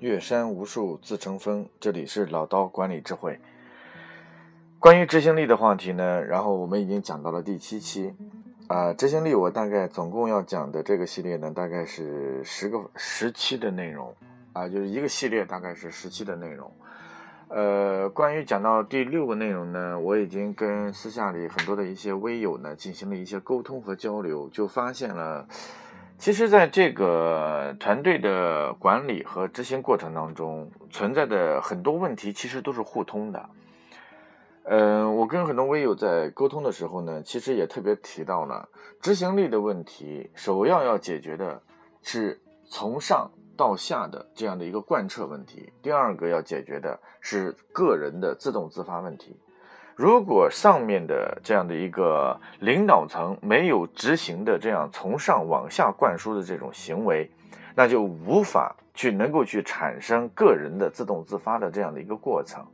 [0.00, 3.40] 岳山无数自成峰，这里是老刀管理智慧。
[4.78, 8.14] 关于执行力的话题呢，然后我们已经讲到了第七期。
[8.68, 14.14] 啊，执行力我大概总共要讲的这个系列呢，大概是十个十期的内容
[14.52, 16.70] 啊，就是一个系列大概是十期的内容。
[17.48, 25.48] 呃，关于讲到第六个内容呢，我已经跟私下里很多的一些微友呢进行了一些沟通和交流，就发现了。
[26.18, 33.48] 其实，在这个团队的管理和执行过程当中，存在的很多问题其实都是互通的。
[34.64, 38.68] 嗯，我跟很多微友在沟通的时候呢，其实也特别提到了
[39.00, 41.62] 执行力的问题，首要要解决的
[42.02, 45.72] 是从上到下的这样的一个贯彻问题。
[45.80, 49.38] 第二个要解决的是个人的自动自发问题。
[49.98, 57.28] 如果上面的这样的一个领导层没有执行的这样从上往下灌输的这种行为，
[57.74, 62.64] 那就无法去能够去产生个人的自动自发的这样的一个过程。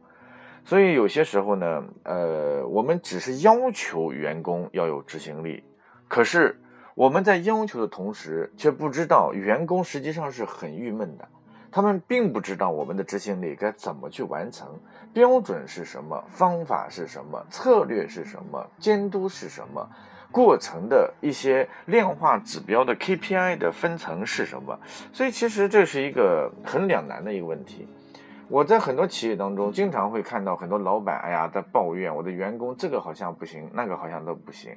[0.66, 5.64] 所以有些时候呢，呃，我们只是要求员工要有执行力，
[6.06, 6.60] 可是
[6.94, 11.26] 我们在要求的同时，却不知道员工实际上是很郁闷的。
[11.74, 14.68] 他们并不知道我们的执行力该怎么去完成，
[15.12, 19.84] 标准是什么，方法是什么，策略是什么，监督是什么，
[20.30, 24.78] 过程的一些量化指标的 KPI 的分层是什么。
[25.12, 27.88] 所以，其实这是一个很两难的一个问题。
[28.48, 34.76] 我在很多企业当中，经常会看到很多老板，哎呀，在抱怨我的员工这个好像不行，那个好像都不行。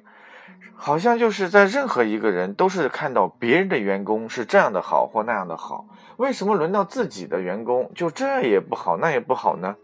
[0.76, 9.76] 好像就是在任何一个人都是看到别人的员工是这样的好或那样的好，为什么轮到自己的员工就这也不好那也不好呢？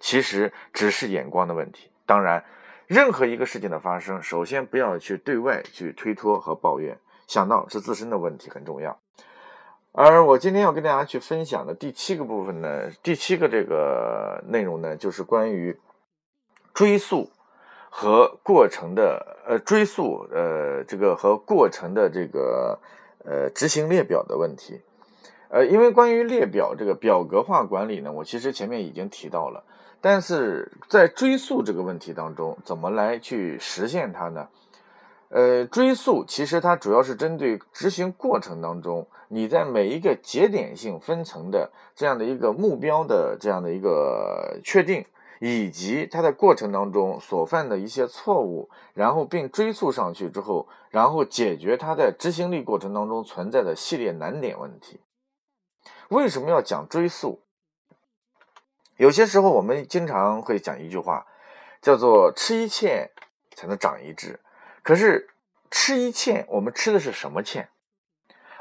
[0.00, 1.90] 其实只是眼光的问题。
[2.04, 2.44] 当然，
[2.86, 8.98] 任何一个事情的发生，首先不要去对外去推脱和抱怨，想到是自身的问题很重要。
[10.00, 15.76] 而我今天要跟大家去分享的第七个部分呢，第七个这个内容呢，就是关于
[16.72, 17.30] 追溯。
[17.90, 22.78] 和过程的呃追溯呃这个和过程的这个
[23.24, 24.82] 呃执行列表的问题，
[25.48, 29.64] 呃，因为关于列表这个表格化管理呢，我其实前面已经提到了，
[30.02, 34.46] 但是在追溯这个问题当中，怎么来去实现它呢？
[35.28, 45.04] 呃，追溯其实它主要是针对执行过程当中，你在每一个节点性分层的这样的一个目标的这样的一个确定。
[45.40, 54.98] 以及它在过程当中所犯的一些错误，然后并追溯上去之后，然后解决它在执行力过程当中存在的系列难点问题。
[56.08, 57.40] 为什么要讲追溯？
[58.96, 61.24] 有些时候我们经常会讲一句话，
[61.80, 63.08] 叫做“吃一堑
[63.54, 64.40] 才能长一智”。
[64.88, 65.28] 可是
[65.70, 67.66] 吃一堑，我们吃的是什么堑？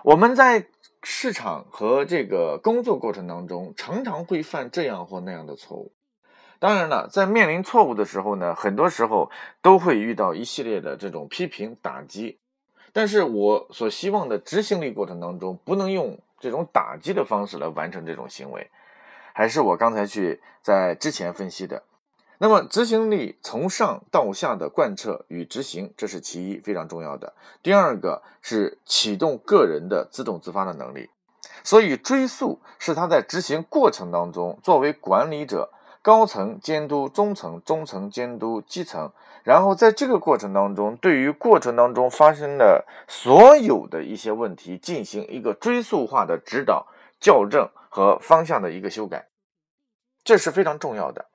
[0.04, 0.68] 我们在
[1.02, 5.94] 市场和这个工作过程当中，常常会犯这样或那样的错误。
[6.60, 12.42] 当然了，在面临错误的时候呢，很多时候都会遇到一系列的这种批评打击。
[12.92, 18.70] 但是我所希望的执行力过程当中，不能用这种打击的方式来完成这种行为，
[19.32, 21.84] 还是我刚才去在之前分析的。
[22.40, 27.34] 那么，执行力从上到下的贯彻与执行，这是其一，非常重要的。
[27.64, 31.09] 第二个是启动个人的自动自发的能力，
[31.64, 35.72] 所以追溯是他在执行过程当中作为管理者。
[36.03, 39.12] 高层监督中层，中层监督基层，
[39.44, 46.88] 然后在这个过程当中，对于过程当中发生的所有的一些问题进行一个追溯化的指导、
[47.20, 49.28] 校正和方向的一个修改，
[50.24, 51.26] 这是非常重要的。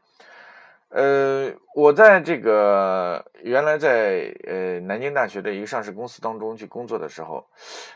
[0.95, 7.47] 呃，我在这个原来在呃南京大学的一个上市公司当中去工作的时候，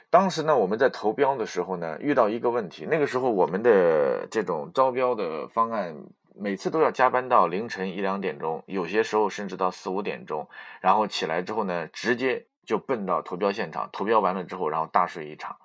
[0.09, 5.95] 当时呢我们在投标的时候呢遇到一个问题，那个时候我们的这种招标的方案。
[6.39, 10.47] 每次都要加班到凌晨一两点钟，有些时候甚至到四五点钟，
[10.83, 15.57] 然后起来之后呢，直接就奔到投标现场，投标完了之后，然后大睡一场。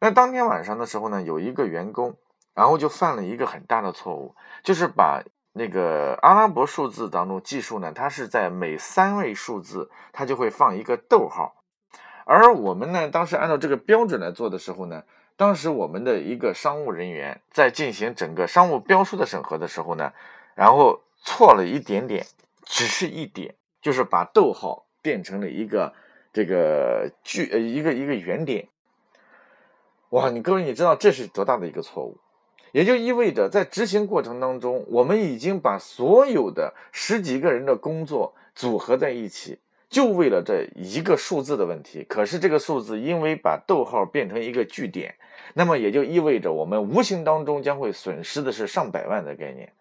[0.00, 2.18] 那当天晚上的时候呢，有一个员工，
[2.52, 5.22] 然后就犯了一个很大的错误，就是把
[5.54, 11.62] 那个阿拉伯数字当中计数呢，它是在每三位数字，它就会放一个逗号，
[12.26, 15.02] 而我们呢，当时按照这个标准来做的时候呢。
[15.36, 20.12] 当时我们的一个商务人员在进行整个商务标书的审核的时候呢，
[20.54, 22.24] 然后错了一点点，
[22.62, 25.92] 只是一点，就是把逗号变成了一个
[26.32, 28.68] 这个句呃一个一个圆点。
[30.10, 32.20] 哇，你各位你知道这是多大的一个错误？
[32.74, 39.60] 也就意味着在执行过程当中，我们已经把所有的十几个人的工作组合在一起。
[39.88, 42.04] 就为了这一个数字的问题。
[42.08, 45.14] 可是这个数字因为把逗号变成一个句点，
[45.52, 49.72] 那么也就意味着我们无形当中将会损失的是上百万的概念，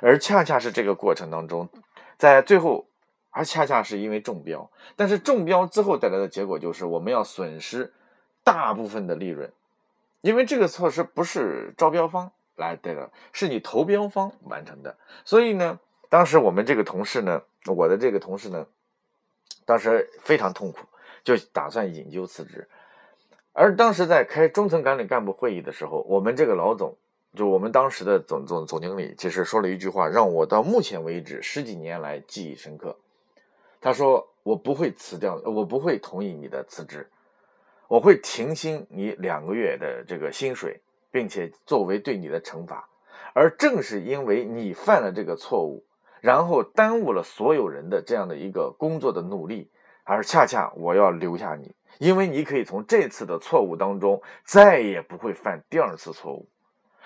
[0.00, 1.68] 而恰恰是这个过程当中，
[2.16, 2.86] 在最后，
[3.30, 7.92] 而恰恰是因为中标，但是中标之后带来的结果就是我们要损失
[8.44, 9.50] 大部分的利润，
[10.22, 12.32] 因为这个措施不是招标方。
[12.56, 14.96] 来，对的，是你投标方完成的。
[15.24, 18.66] 所以呢，当时我们这个同事呢，我的这个同事呢，
[19.64, 20.78] 当时非常痛苦，
[21.24, 22.68] 就打算引咎辞职。
[23.52, 26.94] 而当时在开中层管理干部会议的时候，我们这个老总，
[27.34, 32.96] 就我们当时的总总总经理，其实说了一句话，让我到目前为止十几年来记忆深刻。
[33.80, 37.10] 他说：“我不会辞掉，我不会同意你的辞职，
[37.92, 40.80] 我会停薪你两个月的这个薪水。”
[41.12, 42.88] 并且作为对你的惩罚，
[43.34, 45.84] 而正是因为你犯了这个错误，
[46.22, 49.70] 然后耽误了所有人的这样的一个工作的努力，
[50.04, 56.48] 而恰恰我要留下你，因为你可以从这次的错误当中再也不会犯第二次错误。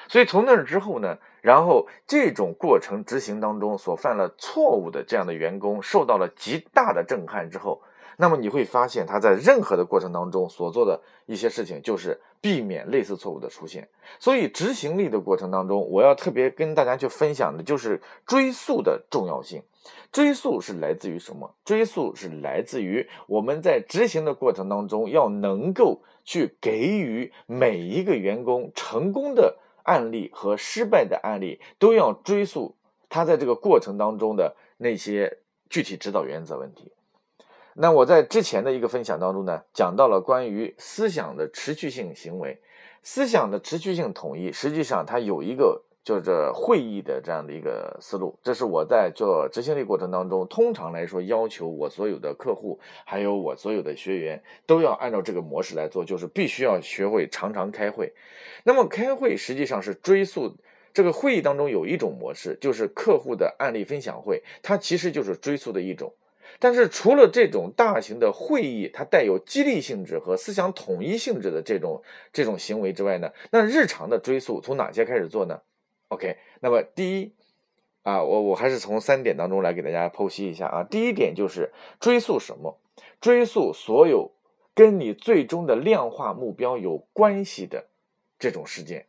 [0.07, 7.83] 所以从那之后呢，然后这种过程执行当中所犯了错误的这样的员工受到了极大的震撼之后。
[8.17, 13.89] 那么你会发现，他在任何的过程当中所做的一些事情，就是避免类似错误的出现。
[14.19, 19.63] 所以执行力的过程当中，我要特别跟大家去分享的就是追溯的重要性。
[20.11, 21.55] 追溯是来自于什么？
[21.65, 32.75] 追溯是来自于我们在执行的过程当中，要能够去给予每一个员工成功的案例和失败的案例，都要追溯
[33.09, 36.93] 他在这个过程当中的那些具体指导原则问题。
[37.79, 42.59] 那我在之前的一个分享当中呢，讲到了关于思想的持续性行为，
[43.03, 58.11] 思想的持续性统一，实际上它有一个就是会议的这样的一个思路，这是我在做执行力过程当中，通常来说要求我所有的客户，还有我所有的学员都要按照这个模式来做，就是必须要学会常常开会。
[58.65, 60.57] 那么开会实际上是追溯
[60.95, 66.11] 这个会议当中有一种模式，就是客户的案例分享会，它其实就是追溯的一种。
[66.59, 75.61] 但是除了这种大型的会议，它带有激励性质和思想统一性质的这种这种行为之外呢，那日常的追溯从哪些开始做呢
[76.09, 77.33] ？OK，那么第一
[78.03, 80.83] 啊，我我还是从三点当中来给大家剖析一下啊。
[80.83, 82.79] 第一点就是追溯什么？
[83.21, 84.33] 追溯所有
[84.75, 87.87] 跟你最终的量化目标有关系的
[88.39, 89.07] 这种事件，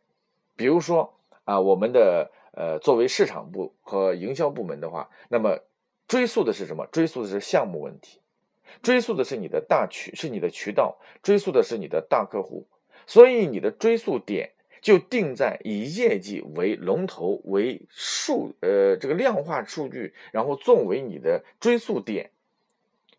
[0.56, 5.58] 比如说啊，我们的呃作为市场部和营销部门的话，那么。
[6.08, 6.86] 追溯的是什么？
[6.90, 8.18] 追溯的是项目问题，
[8.82, 12.66] 追溯的是你的大渠，是你的渠道，追溯的是你的大客户。
[13.06, 14.50] 所以你的追溯点
[14.80, 22.30] 就定在以业绩为龙头为数，呃，这个量化数据，然后作为你的追溯点，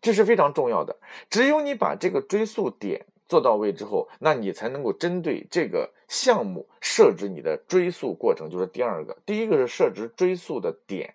[0.00, 0.96] 这是非常重要的。
[1.28, 8.50] 只有你把这个追溯点做到位之后，那你才能够针对这个项目设置你的追溯过程。
[8.50, 11.14] 就是第二个，第一个是设置追溯的点。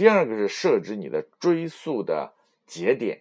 [0.00, 2.32] 第二个是设置你的追溯的
[2.66, 3.20] 节点，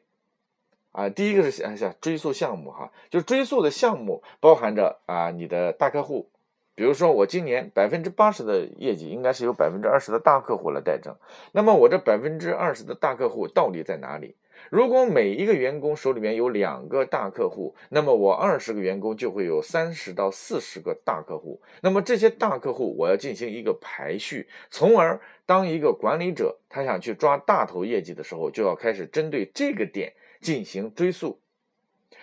[0.94, 6.30] 啊，第一个是想一下追溯项目哈，就追溯的项目包含着啊你的大客户，
[6.76, 11.14] 比如说我今年百分之八十的业绩应该是由百分之二十的大客户来代证，
[11.52, 14.38] 那么我这百分之二十的大客户到底在哪里？
[14.70, 21.62] 如果每一个员工手里面有两个大客户，那么我二十个员工就会有三十到四十个大客户。
[21.82, 31.40] 那么这些大客户我要进行一个排序，从而当一个管理者他想去抓大头业绩的时候，就要开始针对这个点进行追溯。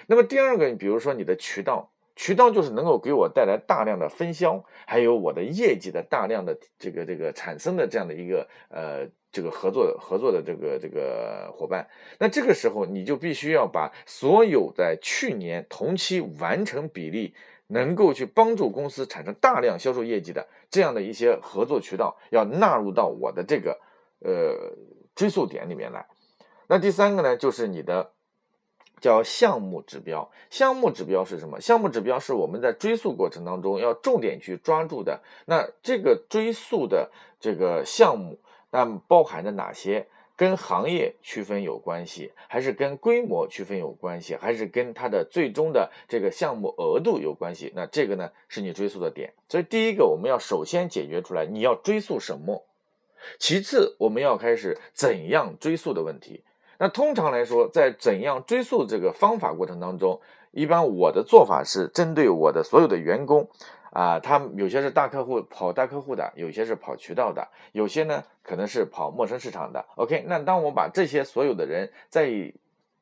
[0.06, 9.06] 那么第二个，你比如说你的渠道，渠道就是能够给我带来大量的分销，还有我的业绩的大量的这个这个产生的这样的一个呃。
[9.32, 11.86] 这个合作合作的这个这个伙伴，
[12.18, 17.34] 那这个时候你就必须要把所有在去年同期完成比例
[17.66, 23.78] 能够去帮助公司产生大量销售业绩的这样的一些合作渠道，要纳入到我的这个
[24.20, 24.74] 呃
[25.14, 26.06] 追溯点里面来。
[26.66, 28.12] 那第三个呢，就是你的
[29.00, 30.30] 叫项目指标。
[30.50, 31.60] 项目指标是什么？
[31.60, 35.20] 项目指标是我们在追溯过程当中要重点去抓住的。
[35.46, 37.10] 那这个追溯的
[37.40, 38.38] 这个项目。
[38.70, 40.06] 那包含着哪些？
[40.38, 47.72] 跟行业区分有关系，还是跟规模区分有关系，还是跟它的最终的这个项目额度有关系？
[47.74, 49.32] 那这个呢，是你追溯的点。
[49.48, 52.64] 所以第一个，我们要首先解决出来你要追溯什么；
[53.38, 56.42] 其次，我们要开始怎样追溯的问题。
[56.78, 63.48] 那通常来说，在怎样追溯这个方法过程当中，一般我的做法是针对我的所有的员工。
[63.92, 69.82] 啊，他们有些是大客户跑大客户的，有些是跑渠道的，有些呢可能是跑陌生市场的。
[69.94, 72.24] OK，那当我把这些所有的人在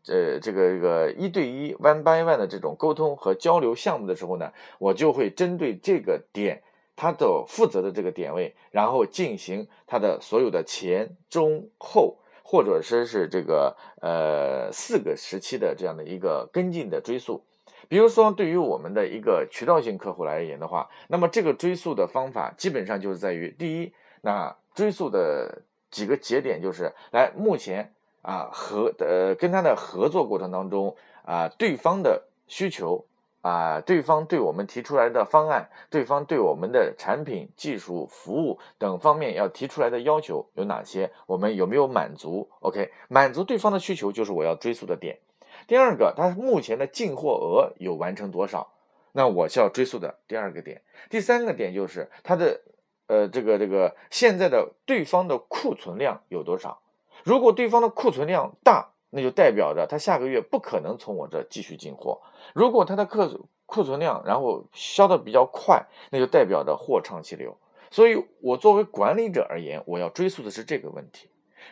[0.06, 6.62] 呃这个这个一对一 one by one 的这种沟通和交流项目的时候呢，我就会针对这个点，
[6.94, 17.42] 他的负责的这个点位，然后进行他的所有的前中后，或者说是这个呃四个时期的这样的一个跟进的追溯。
[17.88, 33.04] 比如说，对于我们的一个渠道性客户来而言的话，那么这个追溯的方法基本上就是在于第一，那追溯的几个节点就是来目前啊和呃跟他的合作过程当中啊对方的需求
[33.44, 45.18] 啊对方对我们提出来的方案，对方对我们的产品、技术、服务等方面要提出来的要求有哪些，我们有没有满足？OK，满足对方的需求就是我要追溯的点。
[45.66, 48.72] 第二个，它目前的进货额有完成多少？
[49.12, 50.80] 那我需要追溯的第二个点。
[51.10, 52.62] 第三个点就是它的，
[53.08, 56.80] 呃，这个这个现在的对方的库存量有多少？
[57.22, 62.20] 如果对方的库存量大，那就代表着他下个月不可能从我这继续进货。
[62.52, 67.56] 如果他的客库存量然后销的比较快，那就代表着货畅其流。
[67.90, 71.28] 所以，我作为管理者而言，我要追溯的是这个问题。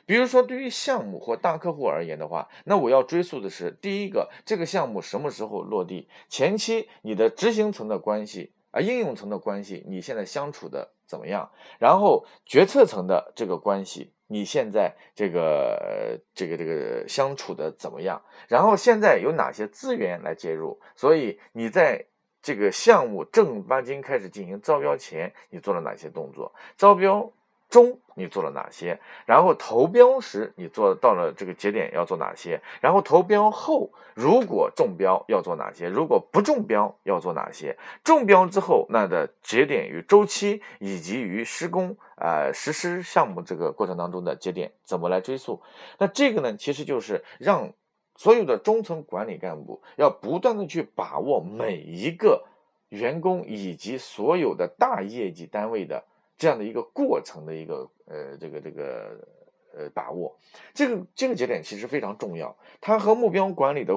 [0.07, 6.09] 比如说，对于项目或大客户而言的话，那我要追溯的是第一个，这个项目什么时候落地？
[6.29, 11.51] 前期你的执行层的关系啊，应用层的关系，你现在相处的怎么样？
[11.79, 18.21] 然后决策层的这个关系，你现在这个这个这个相处的怎么样？
[18.49, 20.81] 然后现在有哪些资源来介入？
[20.97, 22.07] 所以你在
[22.41, 26.55] 这个项目正儿八经开始进行招标前，你做了哪些动作？
[26.77, 27.31] 招标。
[27.73, 29.01] 中你做了哪些？
[29.25, 32.61] 然后投标时你做到了这个节点要做哪些？
[32.83, 35.89] 然后投标后如果中标要做哪些？
[35.89, 37.75] 如果不中标要做哪些？
[38.05, 45.63] 中标之后那的节点与周期以及于施工啊实施项目这个过程当中的节点怎么来追溯？
[45.97, 47.73] 那这个呢其实就是让
[48.17, 52.45] 所有的中层管理干部要不断的去把握每一个
[52.91, 56.05] 员工以及所有的大业绩单位的。
[56.43, 59.17] 这样的一个过程的一个呃这个这个
[59.77, 60.37] 呃把握，
[60.75, 63.97] 这个这个节点其实非常重要，它和目标管理的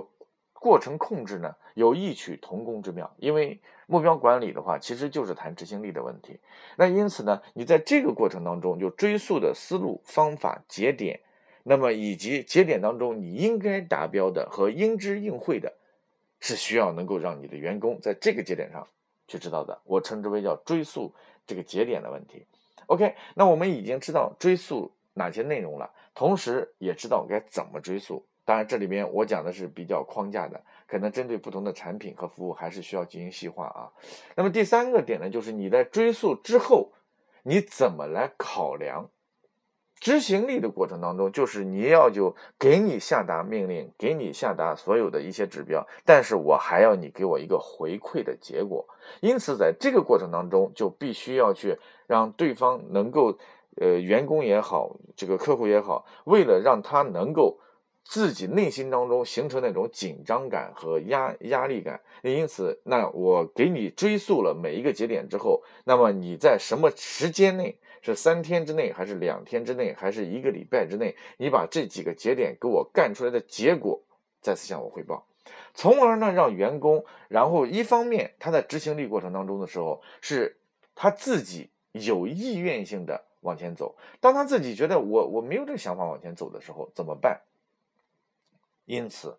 [0.53, 3.11] 过程控制呢有异曲同工之妙。
[3.17, 6.39] 因为目标管理的话，其实就是谈执行力的问题。
[6.77, 11.21] 那因此呢，你在这个过程当中就追溯的思路、方法、节点，
[11.63, 15.73] 那么以及节点当中你应该达标的和应知应会的，
[16.39, 18.87] 是需要能够让你的员工在这个节点上
[19.27, 19.79] 去知道的。
[19.83, 21.13] 我称之为叫追溯。
[21.47, 22.43] 这个节点的问题
[22.87, 28.25] ，OK，那我们已经知道追溯哪些内容了，同时也知道该怎么追溯。
[28.43, 33.93] 当然，这里边我讲的是比较框架的，可能针对不同的产品和服务还是需要进行细化啊。
[34.35, 36.91] 那么第三个点呢，就是你在追溯之后，
[37.43, 39.11] 你怎么来考量？
[39.99, 48.85] 执行力的过程当中，就是你要就给你下达命令，给你下达所有的一些指标，但是我还要你给我一个回馈的结果。
[49.21, 53.37] 因此，在这个过程当中，就必须要去让对方能够，
[53.77, 57.57] 呃，员工也好，这个客户也好，为了让他能够
[58.03, 67.77] 自己内心当中形成那种紧张感和压压力感，因此，那我给你追溯了每一个节点之后，那么你在什么时间内？
[68.13, 71.15] 是三天之内，还是两天之内，还是一个礼拜之内？
[71.37, 73.99] 你把这几个节点给我干出来的结果
[74.41, 75.25] 再次向我汇报，
[75.73, 80.57] 从而呢让员工，然后一方面他在执行力过程当中的时候，是
[80.93, 83.95] 他自己有意愿性的往前走。
[84.19, 87.41] 当他自己觉得我我没有这个想法往前走的时候，怎么办？
[88.85, 89.35] 因此，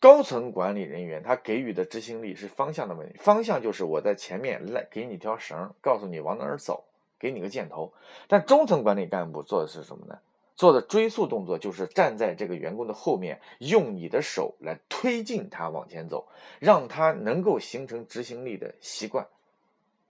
[0.00, 6.82] 高层管理人员他给予的执行力是方向的问题，方向就是我在前面来给你条绳，告诉你往哪儿走。
[7.22, 7.92] 给你个箭头，
[8.26, 10.18] 但中层管理干部做的是什么呢？
[10.56, 16.26] 做的追溯动作就是站在这个员工的后面，用你的手来推进他往前走，
[16.58, 19.26] 让他能够形成执行力的习惯，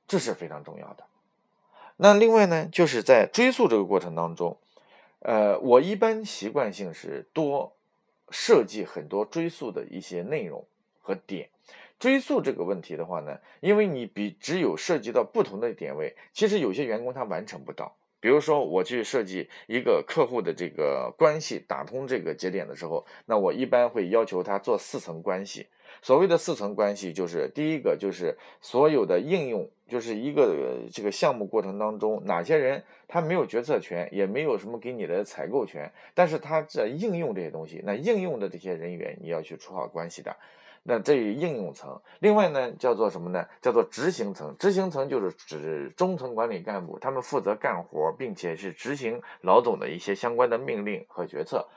[0.08, 1.04] 这是非常重要的。
[1.98, 4.56] 那另外呢，就是在追溯这个过程当中，
[5.20, 7.72] 呃，我一般习惯性是多
[8.30, 10.64] 设计很多追溯的一些内容
[11.02, 11.50] 和点。
[12.02, 17.96] 追溯这个问题的话呢，因为你比只有涉及到不同的点位，其实有些员工他完成不到。
[18.18, 25.68] 比如说我去设计一个客户的这个关系打通这个节点的时候，那我一般会要求他做四层关系。
[26.02, 40.36] 所谓的四层关系，就是第一个就是所有的应用，就是一个这个项目过程当中哪些人他没有决策权，也没有什么给你的采购权，但是他在应用这些东西，那应用的这些人员你要去处好关系的。
[40.84, 43.46] 那这应用层，另外呢叫做什么呢？
[43.60, 44.56] 叫做执行层。
[44.58, 51.68] 执行层就是指中层管理干部，他们负责干活，并且是执行老总的一些相关的命令和决策。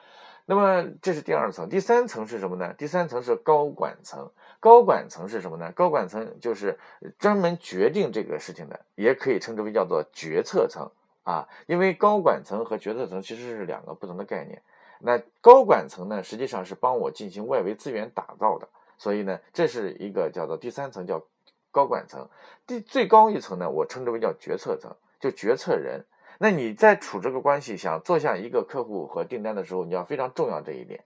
[0.47, 2.73] 那么这是第二层，第三层是什么呢？
[2.77, 4.31] 第三层是高管层。
[4.59, 5.71] 高管层是什么呢？
[5.71, 6.79] 高管层就是
[7.19, 10.89] 专门决定这个事情的，也可以称之为叫做决策层
[11.23, 11.47] 啊。
[11.67, 14.61] 因为高管层和决策层其实是两个不同的概念。
[14.99, 21.25] 那高管层呢，实际上是帮我进行外围资源打造的，所以呢，这是一个叫做第三层，叫
[21.71, 22.29] 高管层。
[22.65, 26.05] 第最高一层呢，我称之为叫决策层，就决策人。
[26.39, 31.03] 那你在处这个关系，想做下一个客户和订单的时候，你要非常重要这一点。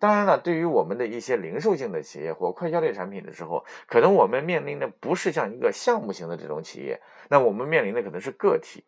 [0.00, 8.84] 当然了，对于我们的一些零售性的企业或快消类产品的时候，可能我们面临的不是像一个项目型的这种企业，那我们面临的可能是个体。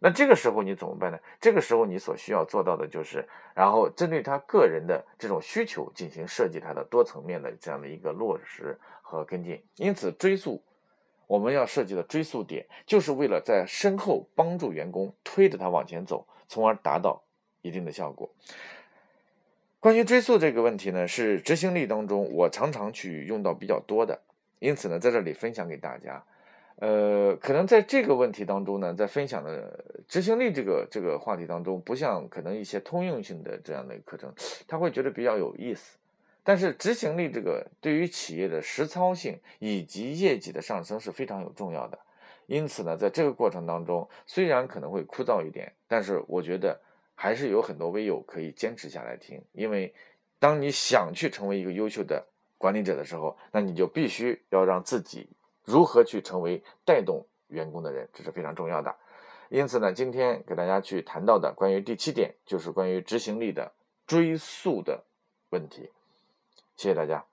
[0.00, 1.18] 那这个时候你怎么办呢？
[1.40, 9.60] 这个时候你所需要做到的就是，然后针对他个人的这种需求进行设计他的多层面的这样的一个落实和跟进。
[9.74, 10.62] 因此，追溯
[11.26, 17.24] 我们要设计的追溯点，就是为了在身后帮助员工推着他往前走，从而达到
[17.62, 18.30] 一定的效果。
[19.80, 24.20] 关于追溯这个问题呢，是执行力当中我常常去用到比较多的，
[24.60, 26.24] 因此呢，在这里分享给大家。
[26.80, 34.32] 呃，可能在这个问题当中呢，在分享的执行力这个这个话题当中，不像可能一些通用性的这样的课程，
[34.68, 35.98] 他会觉得比较有意思。
[36.44, 41.98] 但是执行力这个对于企业的实操性以及业绩的上升是非常有重要的。
[42.46, 46.80] 因此呢，在这个过程当中，虽然可能会枯燥一点，但是我觉得
[47.16, 49.42] 还是有很多微友可以坚持下来听。
[49.52, 49.92] 因为
[50.38, 52.24] 当你想去成为一个优秀的
[52.56, 55.28] 管理者的时候，那你就必须要让自己。
[55.68, 58.96] 如何去成为带动员工的人，这是非常重要的。
[59.50, 63.72] 因此呢，今天给大家去谈到的关于第七点，就是关于执行力的
[64.06, 65.04] 追溯的
[65.50, 65.90] 问题。
[66.76, 67.24] 谢谢大家。